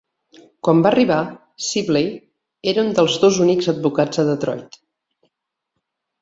[0.67, 1.17] Quan va arribar,
[1.65, 2.07] Sibley
[2.71, 4.81] era un dels dos únics advocats de Detroit.